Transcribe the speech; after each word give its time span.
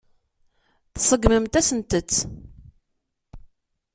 Tseggmemt-asent-t. 0.93 2.11